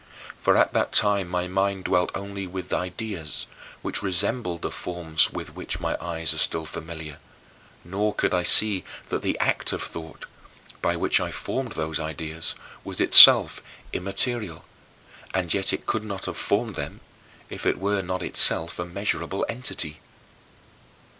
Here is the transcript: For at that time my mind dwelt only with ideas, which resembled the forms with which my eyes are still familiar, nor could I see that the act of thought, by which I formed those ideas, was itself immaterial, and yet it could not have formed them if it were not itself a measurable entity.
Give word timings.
For 0.41 0.57
at 0.57 0.73
that 0.73 0.91
time 0.93 1.27
my 1.29 1.47
mind 1.47 1.83
dwelt 1.83 2.09
only 2.15 2.47
with 2.47 2.73
ideas, 2.73 3.45
which 3.83 4.01
resembled 4.01 4.63
the 4.63 4.71
forms 4.71 5.29
with 5.31 5.53
which 5.53 5.79
my 5.79 5.95
eyes 6.01 6.33
are 6.33 6.39
still 6.39 6.65
familiar, 6.65 7.19
nor 7.85 8.11
could 8.15 8.33
I 8.33 8.41
see 8.41 8.83
that 9.09 9.21
the 9.21 9.37
act 9.37 9.71
of 9.73 9.83
thought, 9.83 10.25
by 10.81 10.95
which 10.95 11.19
I 11.19 11.29
formed 11.29 11.73
those 11.73 11.99
ideas, 11.99 12.55
was 12.83 12.99
itself 12.99 13.61
immaterial, 13.93 14.65
and 15.35 15.53
yet 15.53 15.71
it 15.71 15.85
could 15.85 16.03
not 16.03 16.25
have 16.25 16.35
formed 16.35 16.75
them 16.75 17.01
if 17.51 17.67
it 17.67 17.77
were 17.77 18.01
not 18.01 18.23
itself 18.23 18.79
a 18.79 18.85
measurable 18.85 19.45
entity. 19.47 19.99